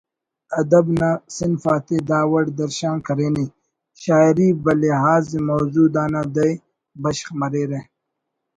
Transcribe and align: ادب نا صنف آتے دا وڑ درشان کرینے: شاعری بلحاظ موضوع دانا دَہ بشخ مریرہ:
ادب 0.61 0.85
نا 0.99 1.09
صنف 1.35 1.63
آتے 1.73 1.97
دا 2.09 2.19
وڑ 2.31 2.45
درشان 2.59 2.97
کرینے: 3.07 3.45
شاعری 4.01 4.47
بلحاظ 4.63 5.27
موضوع 5.47 5.87
دانا 5.95 6.21
دَہ 6.35 6.47
بشخ 7.01 7.27
مریرہ: 7.39 7.81